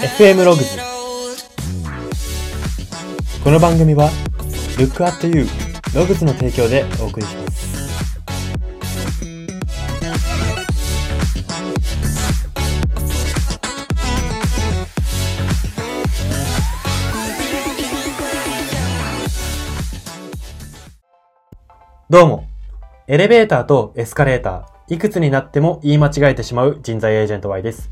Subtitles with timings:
[0.00, 0.78] FM ログズ
[3.44, 4.08] この番組は
[4.78, 5.44] Look at You
[5.94, 7.60] ログズの提供でお送りします。
[22.08, 22.46] どうも。
[23.06, 27.90] エレベーターとエスカレーターいくつになっても言い間違えてしまう人材エージェント Y です。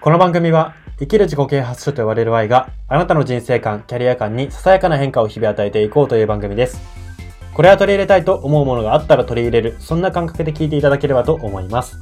[0.00, 6.80] この番組は生きる自己啓発書と言われる Y があなたの人生観、キャリア観にささやかな変化を日々与えていこうという番組です。
[7.54, 11.98] これは取り入れたいと思うものがあったら取り入れる、そんな感覚で聞いていただければと思います。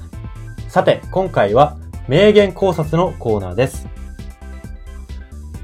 [0.68, 1.76] さて、今回は
[2.08, 3.88] 名言考察のコーナーです。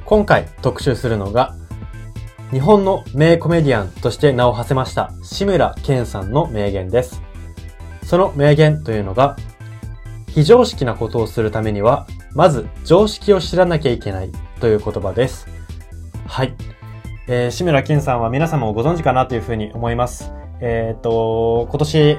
[0.05, 1.55] 今回特集するのが
[2.51, 7.23] 日本の名コメディアンとして名を馳せました志村けんさんの名言です。
[8.05, 9.37] その名言というのが
[10.35, 15.47] 非常識なことをするためには、まず常識を知らなきゃいけないという言葉です。
[16.27, 16.55] はい。
[17.29, 20.33] えー、志村けんさんは皆様もご存知かなというふうに思います。
[20.61, 22.19] えっ、と、今年、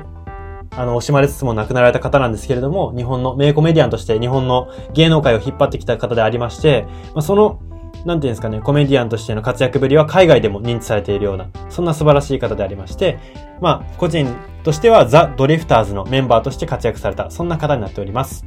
[0.76, 7.60] あの、惜しまれつつも亡くなられた方なんですけれども、日本の名コメディアンとして日本の芸能界を引っ張ってきた方でありまして、まあ、その、
[8.06, 13.18] なんていうんですかね、コメディアンとしての活躍ぶりは海外でも認知されているような、そんな素晴らしい方でありまして、
[13.62, 14.28] まあ、個人
[14.64, 18.46] としてはザ・ドリフターズのメンバーとして活躍された、そんな方になっております。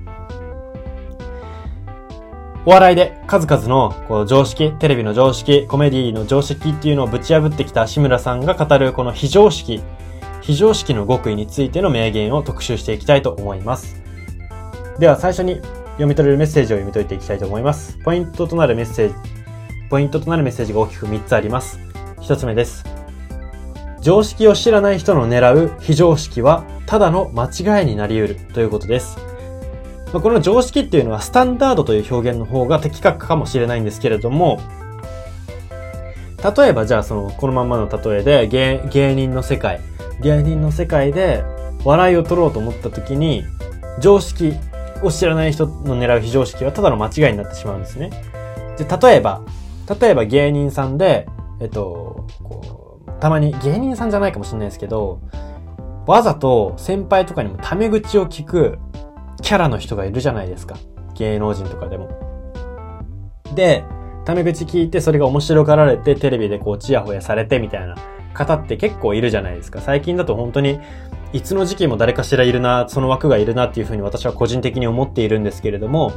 [2.66, 9.80] お笑いで数々のこう常識、テレビの常識、コメディの常識っていうのをぶち破ってきた志村さんが語るこの非常識、
[10.42, 14.02] 非常識の極意についての名言を特集していきたいと思います。
[14.98, 15.60] では最初に
[15.92, 17.98] 読み取れるメッセージを読み解いていきたいと思います。
[18.04, 19.14] ポイントとなるメッセージ、
[19.88, 21.78] ポイントとなるメッセージが大きく3つあります。
[22.20, 22.84] 1つ目です。
[24.00, 29.18] 常識を知らない人の狙う非常識はただの間違いになり得るということです。
[30.12, 34.60] まこの常識っていうのはスタンダードという表現の方が的確かもしれないんですけれども、
[36.56, 39.80] 例えばじゃあその、このまんまの例えで芸芸人の世界、
[40.22, 41.42] 芸人の世界で
[41.84, 43.44] 笑いを取ろうと思った時に、
[44.00, 44.54] 常識
[45.02, 48.10] を知らない人の狙う非常識はただの間違いになってしまうんですね。
[48.78, 49.42] で、例えば、
[49.88, 51.26] 例えば芸人さんで、
[51.60, 55.20] えっと、こう、たまに芸人さんじゃないかもしれないですけど、
[56.06, 58.78] わざと先輩とかにもタメ口を聞く
[59.42, 60.76] キャラの人がいるじゃないですか。
[61.14, 62.08] 芸能人とかでも。
[63.54, 63.84] で、
[64.24, 67.96] タメ口聞いてそれが面白がられてテレビでこうチヤホヤされてみたいな
[68.34, 69.80] 方って結構いるじゃないですか。
[69.80, 70.78] 最近だと本当に
[71.32, 76.12] いつの時期も誰かしらいるな、その枠がいるなっていうふうに私は個人的に思っているんですけれども、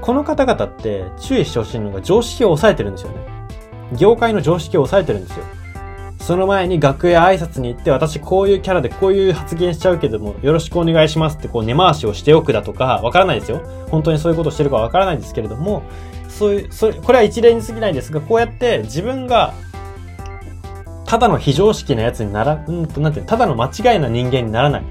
[0.00, 3.18] この方々って注意してほしいのが常識を抑えてるんですよね。
[3.98, 5.44] 業界の常識を抑えてるんですよ。
[6.20, 13.62] その前に楽屋挨拶に行って、私こういうキャラでこういう発言しちゃうけども、よろしくお願いしますってこう根回しをしておくだとか、わからないですよ。
[13.90, 15.82] 本当にそういうことをしてるかわからないんですけれども、
[16.28, 19.54] そういう、それ、これは一例に過ぎないんですが、こうやって自分が、
[21.04, 24.84] ただの非常識なやつになら、うんと、なんてただの間違いな人間にならない。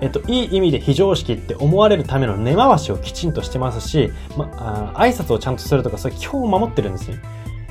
[0.00, 7.20] えっと、いい意味で非常識って思われるための根回しをきちんとしてますし、ま、あ挨拶をちゃんとするとか、そういう基本を守ってるんですね。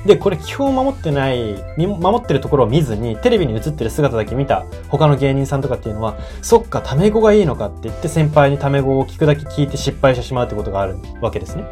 [0.06, 11.64] で、これ基本を守ってない、守ってるところを見ずに、テレビに映ってる姿だけ見た他の芸人さんとかっていうのは、そっか、タメ語がいいのかって言って先輩にタメ語を聞くだけ聞いて失敗してしまうってことがあるわけですね。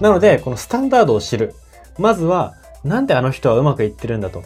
[0.00, 1.54] なので、このスタンダードを知る。
[1.98, 2.54] まずは、
[2.84, 4.44] なんであの人はうまくいってるんだと。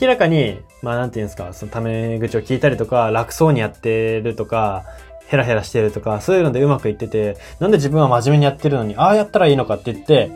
[0.00, 4.84] 明らかに、まあなんていうんですか、そのタメ口を聞いたりとか、楽そうにやってるとか、
[5.26, 10.30] ヘラヘラしてるとか、そういうのでうまくいってて、なんで自分は真面目にやってるのに、ああやったらいいのかって言って、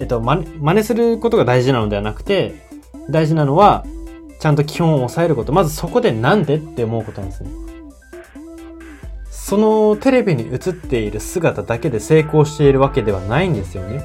[0.00, 2.66] えっと、ま、真似することが大事なのではなくて、
[3.10, 3.84] 大事なのは、
[4.40, 5.52] ちゃんと基本を抑えること。
[5.52, 7.50] まずそこでなんでって思うことなんですね。
[9.30, 14.02] そのテレビに映っている姿だけで成功しているわけではないんですよね。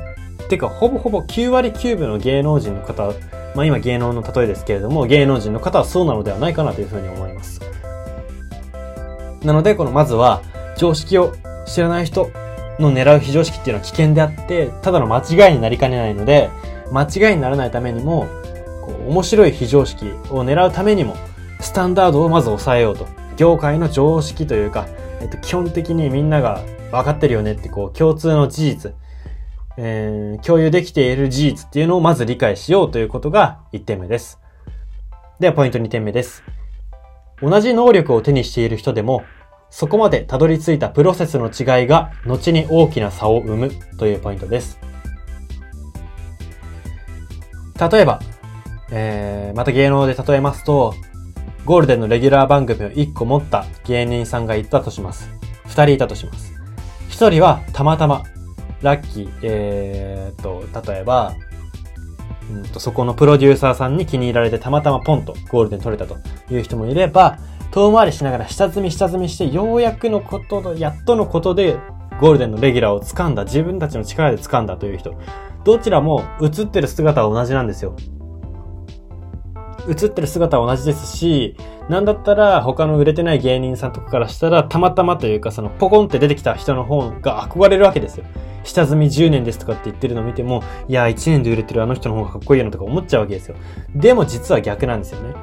[0.47, 3.13] てか、ほぼほぼ9割9分の芸能人の方、
[3.57, 7.59] まあ今芸能の例えですけれども、芸能人の方はそうなのではないかなというふうに思います。
[9.43, 10.43] なので、このまずは、
[10.77, 11.33] 常識を
[11.65, 12.29] 知らない人
[12.77, 16.51] の狙う非常識っていうのは危険であって、ただの間違いになりかねないので、
[16.91, 18.27] 間違いにならないためにも、
[18.83, 21.17] こう面白い非常識を狙うためにも、
[21.59, 23.07] スタンダードをまず抑えようと。
[23.37, 24.87] 業界の常識というか、
[25.19, 26.61] えっと、基本的にみんなが
[26.91, 28.93] 分かってるよねって、こう、共通の事実、
[29.77, 34.39] えー、共有できている事実っていうのをまず理解しようということが1点目です。
[35.39, 36.43] では、ポイント2点目です。
[37.41, 39.23] 同じ能力を手にしている人でも、
[39.69, 44.79] そこまでたどり着いたプロセスの違いが後に大きな差を生むというポイントです。
[47.91, 48.19] 例えば、
[48.89, 50.95] えー、また芸能で例えますと、
[51.65, 55.29] ゴールデンのレギュラー番組を1個持った芸人さんがいたとします。
[55.65, 56.53] 2人いたとします。
[57.09, 58.23] 1人はたまたま、
[58.81, 61.33] ラッキー、えー、っと、例えば、
[62.51, 66.17] うんと、そこのプロデューサーさんに気に入られてたまたまポンとゴールデン取れたと
[66.53, 67.39] いう人もいれば、
[67.71, 71.77] 遠回りしながら下積み下積みして、ようやくのことの、やっとのことで、
[72.19, 75.13] ゴールデンのレギュラーを掴んだ、自分たちの力で掴んだという人。
[75.63, 77.95] どちらも映ってる姿は同じなんですよ。
[79.87, 81.55] 映ってる姿は同じですし、
[81.89, 88.25] なんだったら他の売れてない芸人さんとかからしたら、たまたまというか、そのポコンって出てきた人の方が憧れるわけですよ。
[88.63, 93.55] 下積み10年ですとかって言ってるのを見ても、いや、1年で売れてるあの人の方がかっこいいよなとか思っちゃうわけですよ。
[93.95, 95.33] でも実は逆なんですよね。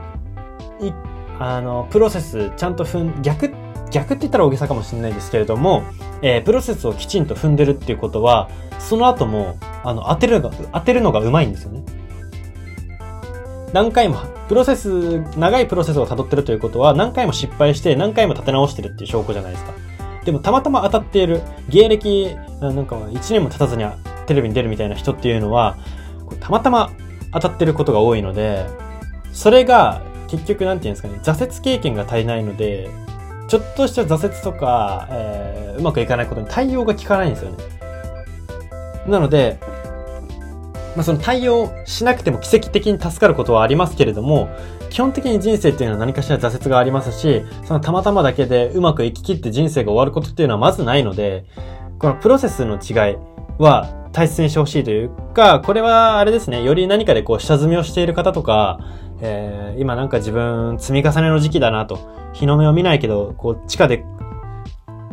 [0.80, 0.92] い、
[1.38, 3.50] あの、プロセスちゃんと踏ん、逆、
[3.90, 5.84] 逆って言ったら大げさかもしれないですけれども、
[6.20, 11.82] えー、プロセスをきちんと踏んでるっていうことは、その後も、あの、当てるのが、当てるのがうまいんですよね。
[13.74, 14.18] 何回も、
[14.48, 19.72] プロセス、長いプロセスを辿ってるということは、何回も失敗して何回も立て直してるっていう証拠じゃないですか。
[20.24, 23.84] でもたまたま当たっている、芸歴、なんか1年も経たずに
[24.26, 25.76] テレビに出るみたいな人っていうのは、
[26.38, 26.92] たまたま
[27.32, 28.64] 当たってることが多いので、
[29.32, 32.88] それが結局なんていうんですかね、挫折経験が足りないので、
[33.48, 37.56] ちょっとした挫折とか、えー、うまくいかないことに対応が効かないんですよね。
[39.08, 39.58] なので、
[40.94, 44.48] まあ、その対応しなくても奇跡的に助かることはありますけれども、
[44.90, 51.46] 基本的に人生っていうのは何かしら挫折がありますし、そのたまたまだけでうまく生き切って人生が終わることっていうのはまずないので、
[51.98, 53.16] このプロセスの違い
[53.58, 58.78] は大切にしてほしいというか、これはあれですね、より何かでこう下積みをしている方とか、
[59.20, 61.98] えー、今なんか自分積み重ねの時期だなと、
[62.32, 64.04] 日の目を見ないけど、こう地下で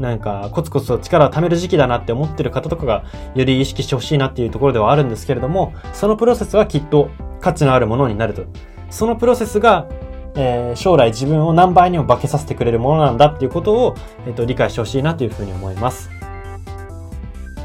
[0.01, 3.05] なんかコツコツと力を貯める時期だなって思ってる方とかが
[3.35, 8.43] より意識してほしいなっていうところではあるんですけれども、そのプロセスはきっと価値のあるものになると。
[8.89, 9.87] そのプロセスが、
[10.35, 13.95] えー、将来自分を何倍にも化けさせてくれるものなんだっていうことを、
[14.25, 16.09] えっ、ー、と、理解してほしいなというふうに思います。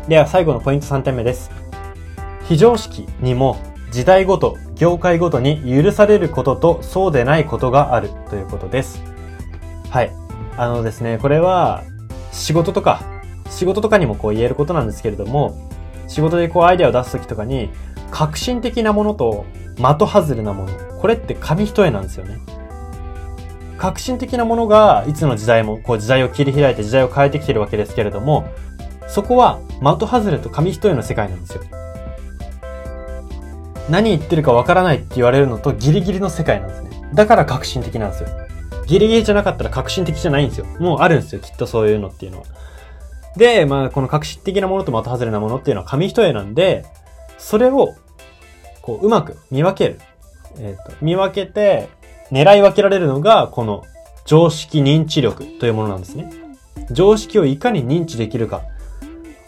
[0.07, 1.51] では最後のポイント3点目です。
[2.45, 3.57] 非常識にも
[3.91, 9.03] 時代ごと、業界ごとに許されることとそうでないことがあるということです。
[9.91, 10.13] はい。
[10.57, 11.83] あのですね、これは
[12.33, 13.03] 仕事とか、
[13.49, 15.59] 仕事とかにもこう言えることなんですけれども、
[16.09, 17.71] 仕事でこうアイデアを出すときとかに、
[18.11, 19.45] 革新的なものと
[19.79, 20.73] 的外れなもの。
[21.01, 22.39] これって紙一重なんですよね。
[23.79, 28.49] 革新的なものがいつの時代もこう時代を切り開いて時代を変えてきてるわけですけれども、
[29.07, 31.63] そこは的外れと紙一重の世界なんですよ。
[33.91, 36.91] 何言ってるかわからないって言われるのとギリギリの世界なんですね。
[37.15, 38.29] だから革新的なんですよ。
[38.87, 40.67] ギリギリじゃなかったら革新的じゃないんですよ。
[40.79, 42.45] もうあるんですよ、きっとそういうのっていうのは。
[43.37, 46.87] で、まあ、この革新的なものと的外れなものっていうのは紙一重なんで、
[47.39, 47.95] それを、
[48.81, 50.01] こう、うまく見分ける。
[50.59, 51.89] えっ、ー、と、見分けて、
[52.31, 53.85] 狙い分けられるのが、この
[54.25, 56.33] 常識認知力というものなんですね。
[56.91, 58.63] 常識をいかに認知できるか。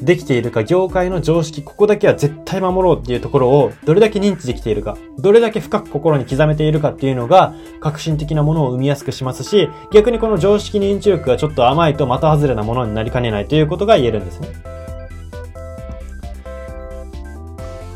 [0.00, 14.48] できているか、業界の常識、ここだけは絶対守ろうっていうところをどれだけ認知できているか、どれだけ深く心に刻めているかっていうのが、革新的なものを生みやすくしますし、逆にこの常識認知力がちょっと甘いと的外れなものになりかねないということが言えるんですね。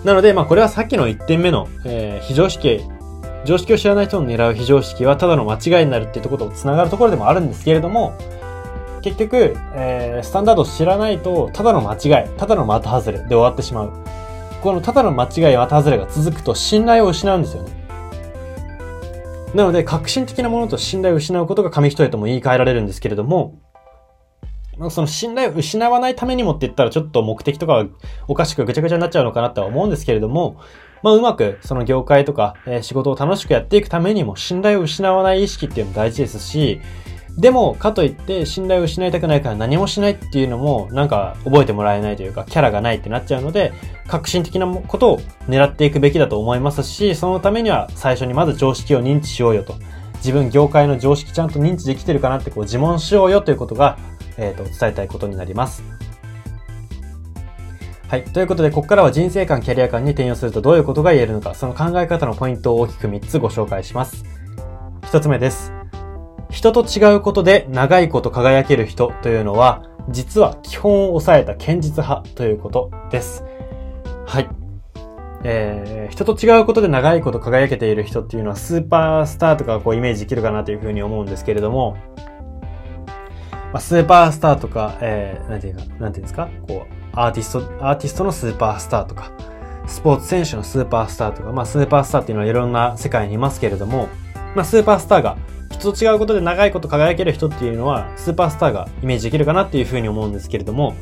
[0.05, 2.81] なので、まあこれはさっきの1点目の、えー、非常識、
[3.44, 8.17] 常識を知らない人の狙う非常識はただの間違いになるっていうところと繋がるところでもあるんですけれども、
[9.02, 13.92] 結局、えー、スタンダードを知らないと、ただの間違い、ただの的外れで終わってしまう。
[14.62, 17.82] このただの間違い、的外れが続くと信頼を失うんですよね。
[19.54, 23.58] なので、革新的なものと信頼を失うことが紙一重とも言い換えられるんですけれども、
[24.90, 27.86] その信頼を失わないためにもって言ったらちょっと目的とかは
[28.26, 30.56] おかしくぐちゃぐちゃになっちゃうのかなとは思うんですけれども、
[31.02, 36.80] まあうまくその業界とか、え、仕事を楽しくやっていくためにも信頼を失わない意識っていうのも大事ですし、
[37.36, 43.72] でも、かといって信頼を失いたくないから何もしないっていうのも、なんか覚えてもらえないというか、キャラがないってなっちゃうので、
[44.06, 49.74] 革新的なことを狙っていくべきだと思いますし、そのためには最初にまず常識を認知しようよと。
[50.17, 53.98] 自分業界の常識ちゃんと認知できてるかなってこう自問しようよということが、
[54.36, 55.82] えっ、ー、と、伝えたいことになります。
[58.08, 58.24] はい。
[58.24, 64.22] ということで、ここからは人生観、キャリア観に転用するとどういうことが言えるのか、その考え方のポイントを大きく3つご紹介します。
[65.05, 65.81] 1つ目です。
[66.52, 73.42] 人と違うことで長いこと輝ける人というのは、実は基本を抑えた堅実派ということです。
[74.26, 74.48] はい。
[75.44, 81.96] えー、人と違うことで長いこと輝けている人っていうのはスーパースターとかこうイメージできるかなというふうに思うんですけれども、
[83.72, 89.32] まあ、スーパースターとか、えー、なんていうか、なんていうんですかこう、アーティスト、アーティストのスーパースターとか、
[89.86, 94.10] スポーツ選手のスーパースターとか、まあスーパースターっていうのはいろんな世界にいますけれども、
[94.54, 95.38] まあスーパースターが
[95.72, 100.94] 人と違うことで長いこと輝ける人っていうのは、スーパースターがイメージできるかなっていうふうに思うんですけれども、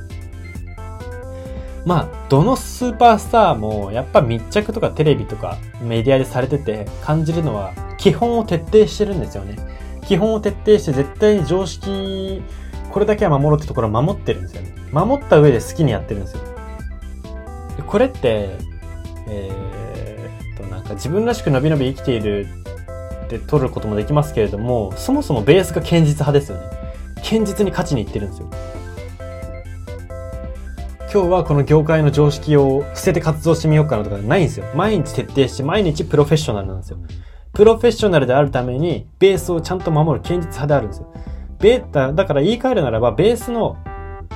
[1.84, 9.56] まあ、どのスーパースターもやっぱ密着とかテレビとかメディアでされてて感じるのは基本を徹底してるんですよね。
[10.06, 12.42] 基本を徹底して絶対に常識、
[12.90, 14.74] これだけは守ろうってところを守ってるんですよね。
[14.92, 16.42] 守った上で好きにやってるんですよ。
[17.76, 18.56] でこれって、
[19.28, 22.48] えー、っと、なんか自分らしく伸び伸び生きている
[23.36, 26.64] って取ることもできますけれども、そもそもベースが堅実派ですよね。
[27.16, 28.50] 堅実に勝ちにいってるんですよ。
[31.12, 34.66] 今日はこの業界の常識を捨てて活動してみようかなとかないんですよ。
[34.74, 36.98] 毎日徹底して毎日プロフェッショナルなんですよ。
[37.52, 41.12] プロフェッショナルであるためにベースをちゃんと守る堅実派であるんですよ。
[41.58, 43.76] ベータ、だから言い換えるならばベースの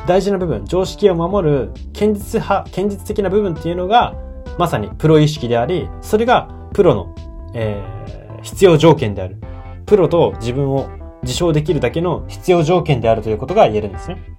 [0.07, 4.15] 大事な部分、常識を守る堅実派、堅実的な部分っていうのが
[4.59, 7.15] まさにプロ意識であり、それがプロの、
[7.55, 9.39] えー、必要条件である。
[9.87, 10.89] プロと自分を
[11.23, 14.34] 自称できるだけの必要条件であるということが言えるんですね。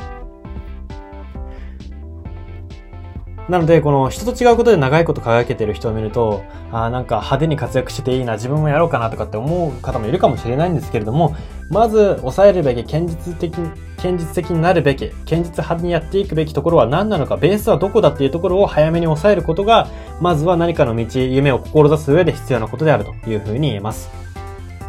[3.48, 11.36] なので、この人と違うことで長いこと輝けてる人を見ると、ああ、なんか派手に活躍してていいな、自分もやろうかなとかって思う方もいるかもしれないんですけれども、
[11.70, 13.54] まず抑えるべき、堅実的、
[13.98, 19.90] 堅実的になるべき、堅実派にやっていくべきところは何なのか、ベースはどこだっていうところを早めに抑えることが、
[20.22, 24.10] まずは何かの道、夢を志す上で必要なことであるというふうに言えます。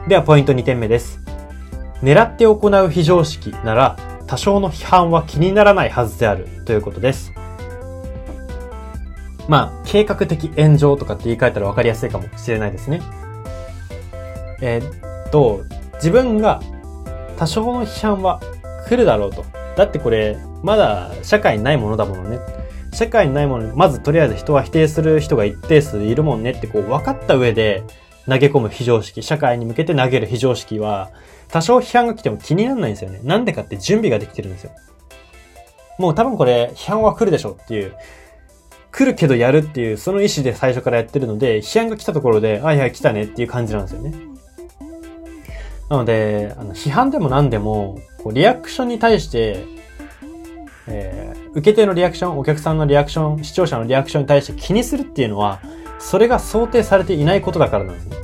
[0.08, 1.20] では、ポイント2点目です。
[2.02, 3.96] 狙って行う非常識なら、
[4.26, 7.35] 多少の批判は気にならないはずであるということです。
[9.48, 13.00] まあ、計画的炎上とかって言い換えたら分かりやすいかもしれないですね。
[14.60, 16.60] えー、っと、自分が
[17.36, 18.40] 多少の批判は
[18.88, 19.44] 来るだろうと。
[19.76, 22.38] だってこれ、まだ社会にないものだものね。
[22.92, 27.84] 社会にないものまずとりあえず人は否定する人が一定数いるもんねってこう分かった上で
[28.26, 31.10] 投げ込む非常識、社会に向けて投げる非常識は、
[31.48, 33.20] 多少批判が来ても気にならないんですよね。
[33.22, 34.72] なんでかって準備ができてるんですよ。
[35.98, 37.94] もう多分これ、批判は来るでしょっていう、
[38.96, 44.14] 来るけどやるっていう、その意思で最初からやってるので、批判が来たところで、あ、いや、来たねっていう感じなんですよね。
[45.90, 49.64] なので、あの、批判でも何でも、こう、リアクションに対して、
[50.86, 55.60] えー、受け手のリアクション、お客さんのリアクション、視聴者のリアクションに対して気にするっていうのは、
[55.98, 58.16] それが想定されていないことだからなんですね。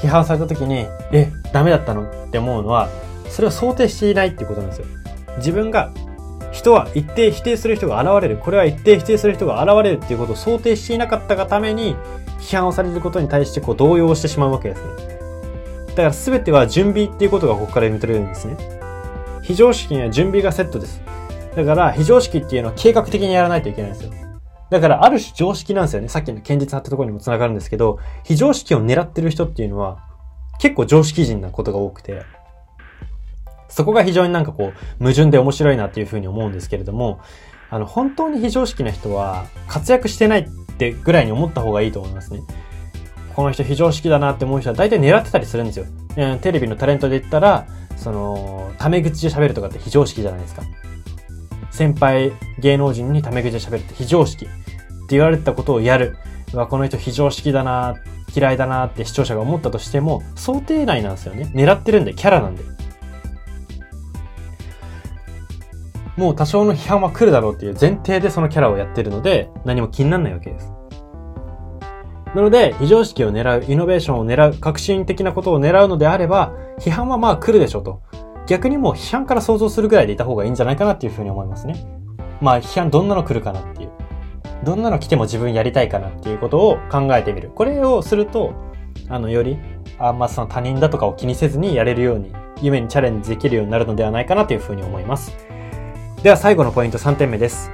[0.00, 2.88] 批判された時に、え、ダメだったのって思うのは、
[3.28, 4.86] それを想定していないっていうことなんですよ。
[5.36, 5.92] 自分が
[6.58, 8.36] 人は一定否定する人が現れる。
[8.36, 11.96] これは一定否定する人が現れるっていうことを想定していなかったがために、
[12.40, 14.88] 批判をされることに対してこう動揺してしまうわけですね。
[15.88, 18.56] だから全ては準備っていうことがここから読み取れるんですね。
[19.42, 21.00] 非常識には準備がセットです。
[21.54, 24.12] だから非常識っていうのは計画的にやらないといけないんですよ。
[24.70, 26.08] だからある種常識なんですよね。
[26.08, 29.98] さっきの堅実派ってところにも繋がるんですけど、非常識を狙ってる人っていうのは
[30.60, 32.22] 結構常識人なことが多くて、
[33.68, 37.20] そこが非常になんかこう、矛盾で面白いなっていうふうに思うんですけれども、
[37.70, 42.40] あの、本当に非常識な人は活躍してないってぐらいに思った方がいいと思いますね。
[43.34, 45.86] この人非常識だなって思う人は大体狙ってたりするんですよ。
[46.40, 50.62] テレビのタレントで言ったら、その、タメ口で喋るとかって非常識じゃないですか。
[51.70, 54.54] 先輩芸能人にタメ口で喋るって非常識って
[55.10, 56.16] 言われたことをやる。
[56.54, 57.96] わ、この人非常識だな、
[58.34, 61.50] 嫌いだなって視聴者が思ったとしても、想定内なんですよね。
[61.54, 62.64] 狙ってるんで、キャラなんで。
[66.18, 70.72] もう多少の批判は来るだろうっていう前提でそのキャラをやってるので、何も気にならないわけです。
[72.34, 78.02] なので、非常識を狙う、イノベーションを狙う、革新的なことを狙うのであれば、批判はまあ来るでしょうと。
[78.48, 81.86] 逆にもう批判から想像するぐらいでいた方がいいんじゃないかなっていうふうに思いますね。
[82.40, 83.90] まあ批判どんなの来るかなっていう。
[84.64, 87.50] どんなの来ても自分やりたいかなっていうことを考えてみる。
[87.54, 88.54] これをすると、
[89.08, 89.56] あの、より、
[90.00, 95.36] あんまその他人だとかを気にせずにやれるように、夢にチャレンジできるようになるのではないかなというふうに思います。
[96.22, 97.70] では最後のポイント3点目です。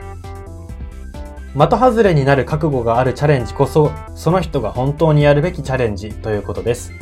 [1.54, 6.92] 的外れになる覚悟があるチャレンジこそ、その人が本当にやるべきチャレンジということです。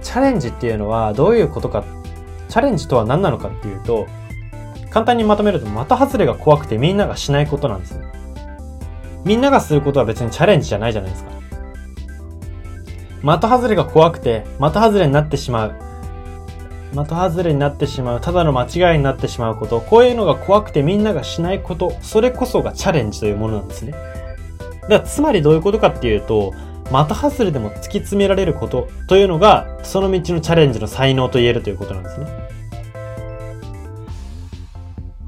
[0.00, 1.84] チャレンジっていうのはどういうことか、
[2.48, 4.06] チャレンジとは何なのかっていうと、
[4.88, 8.06] 簡単にまとめると的外れが怖くてみんながしないことなんですね。
[9.26, 11.30] みんながすることは別にチャレンジじゃないじゃないですか。
[13.38, 15.91] 的外れが怖くて、的外れになってしまう。
[16.92, 23.94] 的外れになってしまう、ただの間違いになってしまうこと、こういうのが怖くてみんながしないこと、それこそがチャレンジというものなんですね。
[24.88, 26.52] だつまりどういうことかっていうと、
[26.90, 32.26] 的外れでも突き詰められることというのが、その道のチャレンジの才能と言えるということなんですね。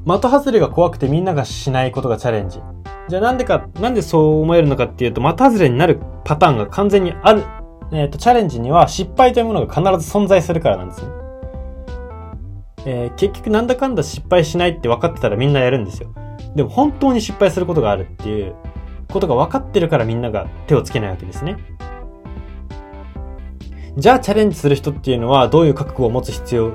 [0.06, 2.60] 的外れが怖くてみんながしないことがチャレンジ。
[3.08, 7.44] じゃあなんでか、なんでそう思えるのかっていうと、的外れになるパターンが完全にある。
[7.92, 11.23] えっ、ー、と、チャレンジには失敗というものが必ず存在するからなんですね。
[12.86, 16.10] えー、結局なんだかんだ失敗しないって分かってたらみんなやるんですよ。
[16.54, 18.54] でも本当に失敗することがあるっていう
[19.10, 21.56] ことが分かってるからみんなが手をつけないわけですね。
[23.96, 26.72] じゃあチャレンジする人っていうのはどういう覚悟を持つ必要、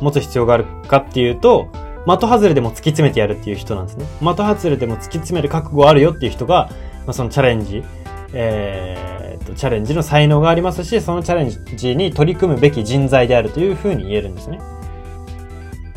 [0.00, 1.68] 持つ必要があるかっていうと、
[2.06, 4.06] 的外れでも突き詰めてやるっていう人なんですね。
[4.20, 6.68] 的外れでも突き詰める覚悟あるよっていう人が、
[7.06, 7.84] まあ、そのチャレンジ、
[8.32, 14.60] えー、と、チャレンジの才能がありますし、そのチャレンジに取り組むべき人材であるというふうに言えるんですね。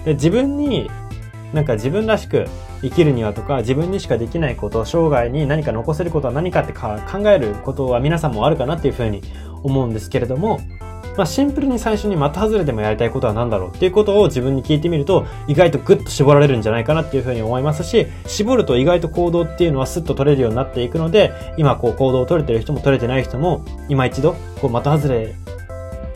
[0.06, 0.90] で自分に、
[1.54, 2.46] なんか自分らしく
[2.82, 9.22] 生きるにはとか、自分にしかできないこと、生涯に何か残せることは何かってか考えることは皆さんもあるかなっていうふうに
[9.64, 10.60] 思うんですけれども、
[11.18, 25.36] まあ、シンプルに最初に的外れでもやりたいことは何だろうっていうことを自分に聞いてみると、意外とグッと絞られるんじゃないかなっていうふうに思いますし、絞ると意外と行動っていうのはスッと取れるようになっていくので、今こう行動を取れてる人も取れてない人も、今一度、こう的外れ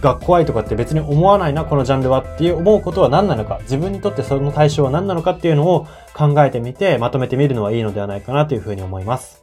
[0.03, 9.41] が怖いとかって別に思わないな、このジャンルはっていう思うことは何なのか、自分にとってその対象は何なのかっていうのを考えてみて、まとめてみるのはいいのではないかなというふうに思います。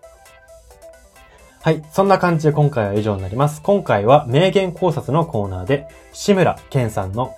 [1.63, 1.83] はい。
[1.91, 3.63] そんな感じで今回は以上になります。
[3.63, 7.35] 今回は名言考察のコーナーで、志村けんさんの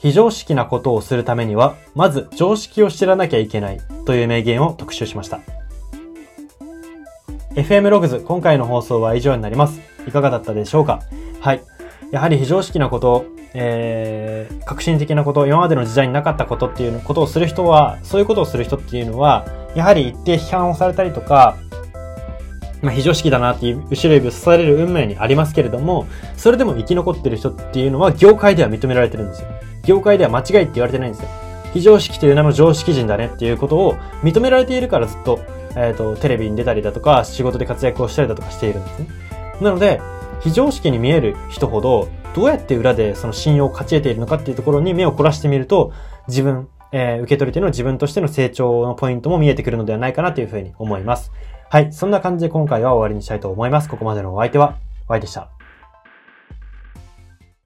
[0.00, 5.40] 非常識なことをするためには、まず常識を知らなきゃいけないという名言を特集しました。
[7.54, 9.80] FM ログズ、今回の放送は以上になります。
[10.06, 11.00] いかがだったでしょうか？
[11.40, 11.62] はい。
[12.14, 19.44] やはり非常識なこと、えー、革新的なこと、今までの時代になかったことっていうことをする人は、そういうことをする人っていうのは、
[19.74, 21.56] やはり一定批判をされたりとか、
[22.82, 26.06] まあ、非常識だなっていう後ろ指を刺される運命にありますけれども、
[26.36, 29.48] それでも生き残ってる人っていうのは業界では認められてるんですよ。
[29.82, 31.28] 業界では間違いって言われてないんですよ。
[31.72, 35.40] 非常識という名の常識人だねっていうことを認められているからずっと、
[35.70, 39.08] えっ、ー、と、テレビに出たりだとか、仕事で活躍をしたりだとかしているんですね。
[39.60, 40.00] なので、
[40.44, 45.92] 非常識に見える人ほど、どうやって裏でその信用を勝ち得ているのかっていうところに目を凝らしてみると、
[46.28, 51.32] 自分、えー、受け取り手の自分としての成長のポイントも見えてくるのではないかなというふうに思います。
[51.70, 51.90] はい。
[51.94, 53.88] そんな感じで今回は終わりにしたいと思います。
[53.88, 54.76] ここまでのお相手は、
[55.08, 55.53] Y でした。